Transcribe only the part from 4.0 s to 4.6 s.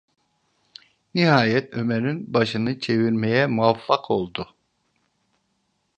oldu.